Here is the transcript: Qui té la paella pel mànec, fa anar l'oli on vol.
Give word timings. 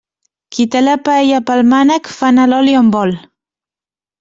Qui 0.55 0.63
té 0.75 0.79
la 0.85 0.95
paella 1.09 1.41
pel 1.51 1.61
mànec, 1.75 2.11
fa 2.17 2.33
anar 2.35 2.49
l'oli 2.55 2.75
on 2.83 2.93
vol. 2.99 3.17